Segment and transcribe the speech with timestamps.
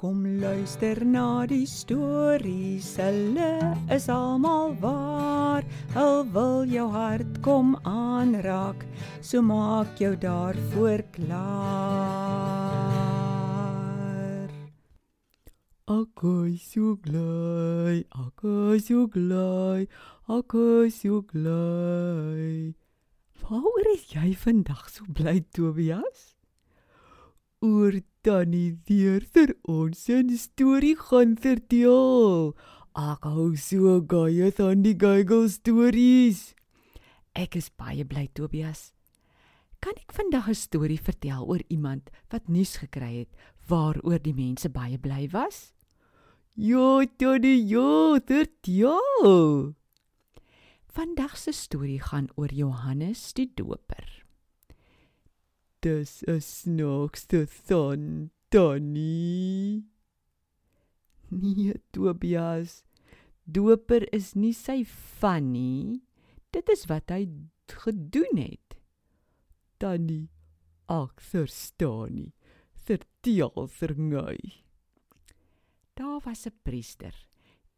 [0.00, 5.60] Kom luister na die stories, hulle is almal waar.
[5.92, 8.80] Hul wil jou hart kom aanraak,
[9.20, 12.40] so maak jou daarvoor klaar.
[15.84, 19.84] Ek is so bly, ek is so bly,
[20.32, 22.72] ek is so bly.
[23.44, 26.40] Waaroor is jy vandag so bly, Tobias?
[27.60, 32.52] Oor Tannie Deerter ons 'n storie gaan vertel.
[32.92, 36.52] Ek hou so gae van die Giggle stories.
[37.32, 38.92] Ek is baie bly, Tobias.
[39.80, 43.32] Kan ek vandag 'n storie vertel oor iemand wat nuus gekry het
[43.68, 45.72] waaroor die mense baie bly was?
[46.52, 49.74] Ja, Tannie, ja, vertel.
[50.92, 54.19] Vandag se storie gaan oor Johannes die Doper.
[55.82, 59.84] Dis 'n snaakste son, Tannie.
[61.30, 62.84] Nee, Tobias.
[63.46, 66.02] Doper is nie sy van nie.
[66.52, 67.24] Dit is wat hy
[67.66, 68.76] gedoen het.
[69.78, 70.28] Tannie,
[70.90, 72.32] ek verstaan nie.
[72.74, 74.36] Vertel vir my.
[75.96, 77.14] Daar was 'n priester,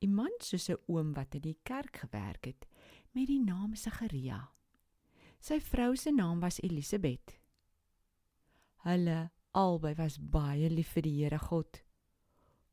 [0.00, 2.66] iemand soos 'n oom wat in die kerk gewerk het,
[3.12, 4.50] met die naam Sagaria.
[5.40, 7.41] Sy vrou se naam was Elisabet.
[8.82, 11.82] Hulle albei was baie lief vir die Here God.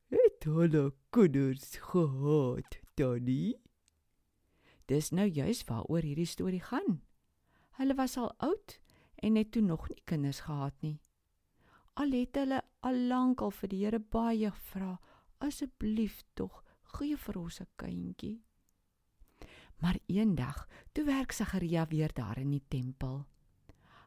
[0.10, 3.60] Het hulle kinders gehad, Tannie?
[4.90, 7.04] Dis nou juis waaroor hierdie storie gaan.
[7.78, 8.80] Hulle was al oud
[9.22, 10.98] en het toe nog nie kinders gehad nie.
[11.94, 14.96] Al het hulle al lank al vir die Here baie gevra,
[15.46, 16.64] asseblief tog,
[16.98, 18.42] gee vir ons 'n kindjie.
[19.78, 23.28] Maar eendag, toe werk Sagaria weer daar in die tempel.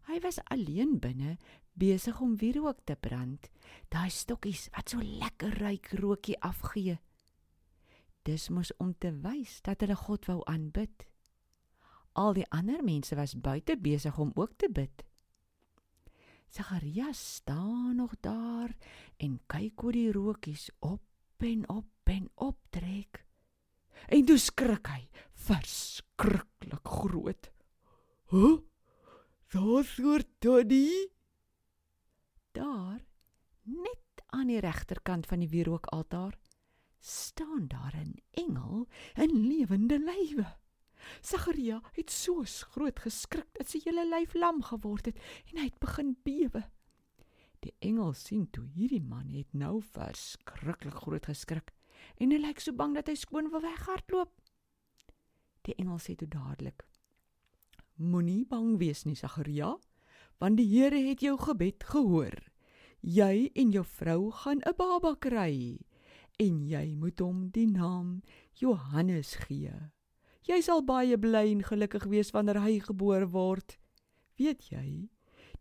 [0.09, 1.37] Hy was alleen binne
[1.79, 3.49] besig om wierook te brand.
[3.89, 6.99] Daai stokkies wat so lekker ruik rookie afgee.
[8.27, 11.07] Dis mos om te wys dat hulle God wou aanbid.
[12.19, 15.05] Al die ander mense was buite besig om ook te bid.
[16.53, 18.75] Sagaria staan nog daar
[19.17, 21.03] en kyk hoe die rookies op
[21.39, 23.25] en op en op trek.
[24.13, 27.49] En toe skrik hy, verskriklik groot.
[28.29, 28.61] Huh?
[29.53, 31.13] Daar's oor Tannie.
[32.57, 33.05] Daar,
[33.63, 36.39] net aan die regterkant van die wierookaltaar,
[36.99, 40.57] staan daar 'n engel in lewende lywe.
[41.21, 45.19] Sagaria het so groot geskrik dat sy hele lyf lam geword het
[45.51, 46.71] en hy het begin bewe.
[47.61, 51.73] Die engel sien toe hierdie man het nou verskriklik groot geskrik
[52.17, 54.33] en hy lyk so bang dat hy skoon wil weghardloop.
[55.63, 56.87] Die engel sê toe dadelik:
[57.97, 59.77] Moenie bang wees nie, Sagaria,
[60.41, 62.39] want die Here het jou gebed gehoor.
[63.03, 65.81] Jy en jou vrou gaan 'n baba kry
[66.43, 68.23] en jy moet hom die naam
[68.61, 69.73] Johannes gee.
[70.49, 73.77] Jy sal baie bly en gelukkig wees wanneer hy gebore word.
[74.39, 75.09] Weet jy,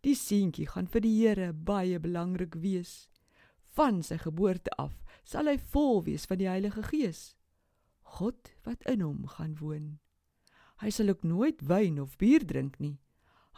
[0.02, 3.10] die seentjie gaan vir die Here baie belangrik wees.
[3.78, 7.36] Van sy geboorte af sal hy vol wees van die Heilige Gees.
[8.18, 10.00] God wat in hom gaan woon.
[10.82, 12.98] Hy sal ook nooit wyn of bier drink nie.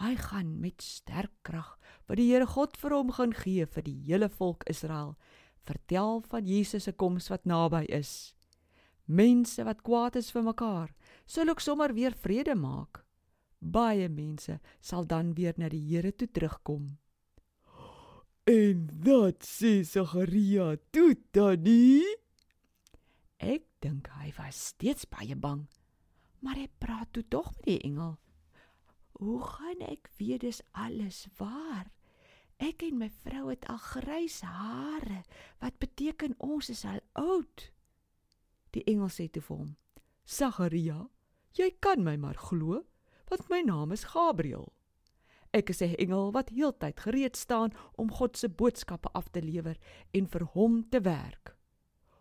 [0.02, 1.78] Hy gaan met sterk krag
[2.10, 5.14] wat die Here God vir hom gaan gee vir die hele volk Israel,
[5.64, 8.34] vertel van Jesus se koms wat naby is.
[9.08, 10.92] Mense wat kwaad is vir mekaar,
[11.26, 13.06] sal ook sommer weer vrede maak.
[13.64, 16.98] Baie mense sal dan weer na die Here toe terugkom.
[18.44, 22.04] En dat sê Sagaria toe Tannie.
[23.40, 25.64] Ek dink hy was steeds baie bang
[26.44, 28.18] maar hy praat toe tog met die engel.
[29.24, 31.88] Hoe gaan ek weet dis alles waar?
[32.64, 35.24] Ek en my vrou het al grys hare.
[35.64, 37.70] Wat beteken ons is al oud?
[38.76, 39.72] Die engel sê toe vir hom:
[40.26, 41.08] "Sagaria,
[41.58, 42.84] jy kan my maar glo,
[43.30, 44.72] want my naam is Gabriël.
[45.54, 49.78] Ek is 'n engel wat heeltyd gereed staan om God se boodskappe af te lewer
[50.12, 51.56] en vir hom te werk."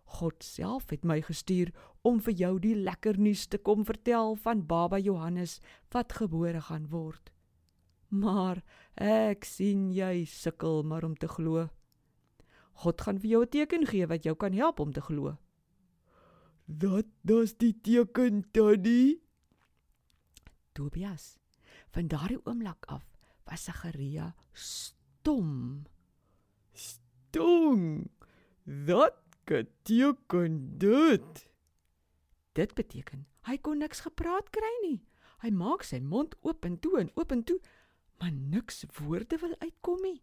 [0.05, 1.73] God self het my gestuur
[2.03, 5.61] om vir jou die lekker nuus te kom vertel van baba Johannes
[5.95, 7.31] wat gebore gaan word.
[8.11, 8.63] Maar
[8.99, 11.69] ek sien jy sukkel maar om te glo.
[12.83, 15.39] God gaan vir jou 'n teken gee wat jou kan help om te glo.
[16.67, 19.23] Dat dis die teken, Tannie.
[20.73, 21.39] Tobias,
[21.91, 23.05] van daardie oomblik af
[23.45, 25.85] was Sagaria stom.
[26.73, 28.09] Stom.
[28.65, 29.15] Dat
[29.45, 31.52] beteken dit?
[32.53, 34.99] Dit beteken hy kon niks gepraat kry nie.
[35.43, 37.59] Hy maak sy mond oop en toe en oop en toe,
[38.21, 40.21] maar niks woorde wil uitkom nie.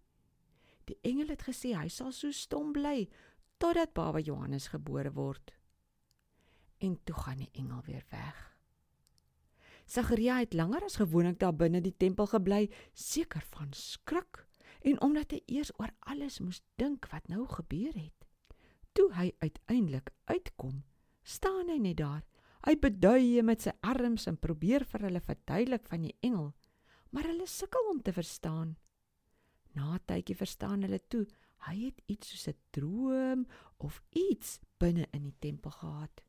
[0.87, 3.09] Die engel het gesê hy sal so stom bly
[3.59, 5.51] totdat baba Johannes gebore word.
[6.79, 8.37] En toe gaan die engel weer weg.
[9.89, 14.45] Sagaria het langer as gewoonlik daar binne die tempel gebly, seker van skrik
[14.85, 18.27] en omdat hy eers oor alles moes dink wat nou gebeur het.
[18.93, 20.83] Toe hy uiteindelik uitkom,
[21.29, 22.23] staan hy net daar.
[22.65, 26.49] Hy beduie met sy arms en probeer vir hulle verduidelik van die engel,
[27.15, 28.75] maar hulle sukkel om te verstaan.
[29.75, 31.25] Na 'n tydjie verstaan hulle toe,
[31.67, 33.45] hy het iets soos 'n droom
[33.77, 36.21] of iets binne in die tempel gehad.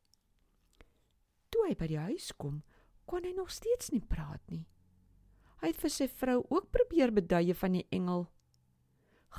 [1.50, 2.62] Toe hy by die huis kom,
[3.06, 4.66] kon hy nog steeds nie praat nie.
[5.60, 8.28] Hy het vir sy vrou ook probeer beduie van die engel.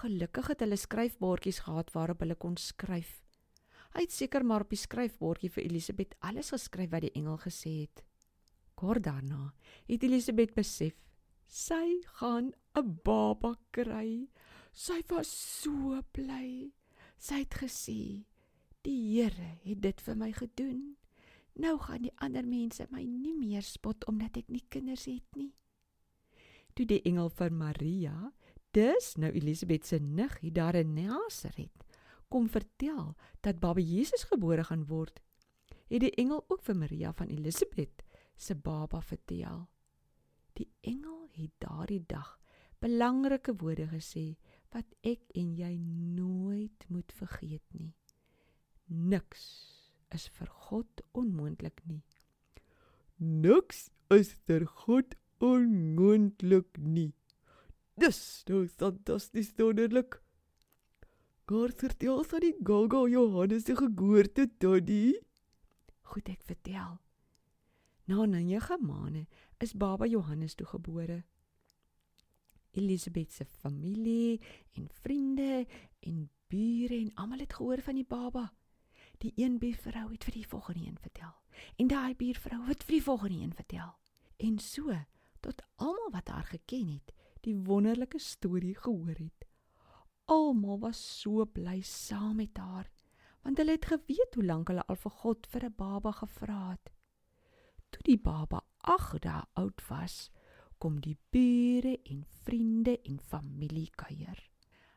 [0.02, 3.20] Gelukkig het hulle skryfbordjies gehad waarop hulle kon skryf.
[3.92, 7.74] Hy het seker maar op die skryfbordjie vir Elisabeth alles geskryf wat die engel gesê
[7.84, 8.04] het.
[8.76, 9.52] Kort daarna
[9.90, 10.96] het Elisabeth besef
[11.52, 14.30] sy gaan 'n baba kry.
[14.72, 16.72] Sy was so bly.
[17.18, 18.26] Sy het gesê:
[18.84, 20.96] "Die Here het dit vir my gedoen."
[21.56, 25.54] Nou gaan die ander mense my nie meer spot omdat ek nie kinders het nie.
[26.74, 28.32] Toe die engel vir Maria,
[28.72, 31.84] dis nou Elisabet se nig hier daar in Nasaret,
[32.31, 33.13] kom vertel
[33.45, 35.19] dat baba Jesus gebore gaan word,
[35.92, 38.04] het die engel ook vir Maria van Elisabet
[38.36, 39.68] se baba vertel.
[40.56, 42.38] Die engel het daardie dag
[42.81, 44.25] belangrike woorde gesê
[44.74, 45.75] wat ek en jy
[46.16, 47.92] nooit moet vergeet nie.
[48.88, 49.44] Niks
[50.16, 52.01] is vir God onmoontlik nie.
[53.22, 57.12] Niks is vir God onmoontlik nie.
[58.01, 58.19] Dis
[58.50, 60.22] nou fantasties wonderlik.
[61.51, 65.18] Gord vertel van die Gaga Johannes se geboorte Toddy.
[66.07, 66.94] Goed ek vertel.
[68.07, 69.25] Na 9 maande
[69.59, 71.18] is baba Johannes toe gebore.
[72.71, 74.39] Elisabeth se familie
[74.80, 75.68] en vriende
[76.00, 78.47] en bure en almal het gehoor van die baba.
[79.19, 81.36] Die een buurvrou het vir die volgende een vertel
[81.75, 83.92] en daai buurvrou het vir die volgende een vertel.
[84.39, 85.04] En so
[85.44, 87.12] tot almal wat haar geken het,
[87.44, 89.50] die wonderlike storie gehoor het.
[90.31, 92.88] Almal was so bly saam met haar
[93.44, 96.92] want hulle het geweet hoe lank hulle al vir God vir 'n baba gevra het.
[97.92, 98.62] Toe die baba
[98.95, 100.30] 8 dae oud was,
[100.78, 104.39] kom die bure en vriende en familie kuier.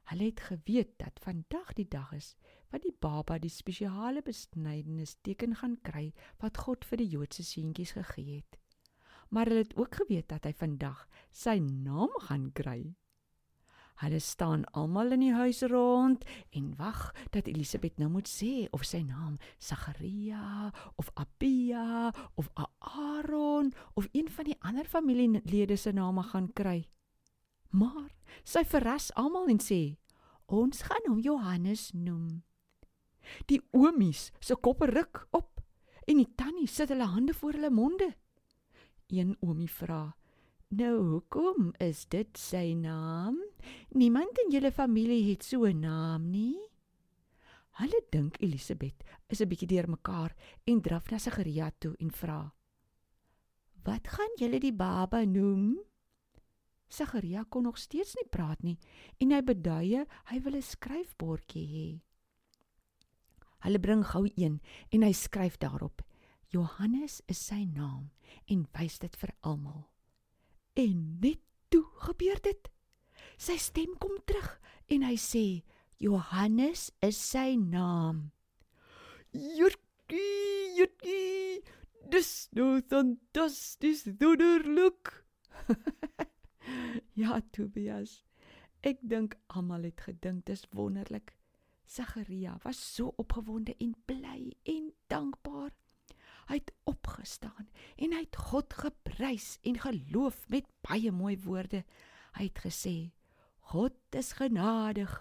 [0.04, 2.36] Hulle het geweet dat vandag die dag is
[2.70, 7.92] wat die baba die spesiale besnydenis teken gaan kry wat God vir die Joodse seentjies
[7.92, 8.58] gegee het.
[9.30, 12.94] Maar hulle het ook geweet dat hy vandag sy naam gaan kry.
[14.02, 18.82] Hulle staan almal in die huis rond en wag dat Elisabeth nou moet sê of
[18.82, 26.22] sy naam Sagaria of Abia of Aaron of een van die ander familielede se name
[26.32, 26.88] gaan kry.
[27.70, 28.10] Maar
[28.42, 29.96] sy verras almal en sê:
[30.46, 32.42] "Ons gaan hom Johannes noem."
[33.46, 35.62] Die oomies se koppe ruk op
[36.06, 38.14] en die tannie sit hulle hande voor hulle monde.
[39.08, 40.16] Een oomie vra:
[40.74, 43.36] "Nou hoekom is dit sy naam?
[43.94, 46.58] Niemand in julle familie het so 'n naam nie."
[47.78, 50.34] Hulle dink Elisabeth is 'n bietjie deurmekaar
[50.64, 52.54] en draf na Sagaria toe en vra:
[53.84, 55.78] "Wat gaan julle die baba noem?"
[56.88, 58.78] Sagaria kon nog steeds nie praat nie
[59.18, 62.00] en hy beduie hy wil 'n skryfbordjie hê.
[63.58, 66.02] Hulle bring gou een en hy skryf daarop:
[66.48, 68.10] Johannes is sy naam
[68.46, 69.93] en wys dit vir almal.
[70.74, 72.70] En net toe gebeur dit.
[73.38, 74.50] Sy stem kom terug
[74.90, 75.44] en hy sê:
[76.02, 78.30] Johannes is sy naam.
[79.32, 81.62] Jutjie, jutjie.
[82.10, 85.14] Dis nou fantasties wonderlik.
[87.14, 88.24] Ja, Tobias.
[88.82, 91.34] Ek dink almal het gedink dis wonderlik.
[91.86, 95.53] Sagaria was so opgewonde en bly en dankbaar.
[96.48, 101.84] Hy het opgestaan en hy het God geprys en geloof met baie mooi woorde.
[102.36, 103.12] Hy het gesê:
[103.72, 105.12] God is genadig.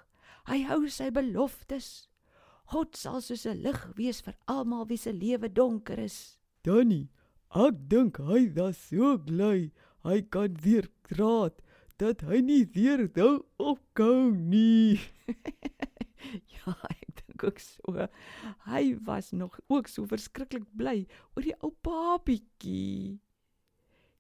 [0.50, 2.10] Hy hou sy beloftes.
[2.72, 6.39] God sal soos 'n lig wees vir almal wie se lewe donker is.
[6.63, 7.10] Danny,
[7.51, 9.72] ek dink hy was so bly
[10.03, 11.60] hy kan weer praat
[12.00, 15.00] dat hy nie weer nou opkou nie.
[16.56, 17.12] ja, ek
[17.43, 18.07] ook so.
[18.65, 21.03] Hy was nog ook so verskriklik bly
[21.35, 23.19] oor die ou papietjie.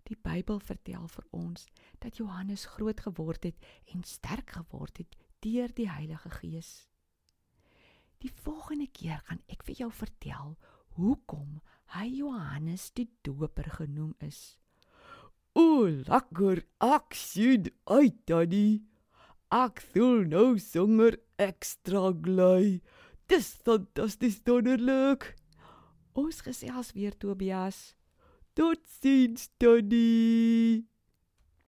[0.03, 1.67] Die Bybel vertel vir ons
[2.03, 6.73] dat Johannes groot geword het en sterk geword het deur die Heilige Gees.
[8.23, 10.57] Die volgende keer gaan ek vir jou vertel
[10.97, 11.61] hoekom
[11.95, 14.57] hy Johannes die Doper genoem is.
[15.53, 16.63] O, lekker.
[16.81, 18.81] Ek sien uit, Danny.
[19.53, 22.79] Ek voel nou songer ekstra bly.
[23.33, 25.23] Dis fantasties wonderlik.
[26.13, 27.95] Ons gesels weer Tobias.
[28.53, 30.92] Totsiens, Tannie.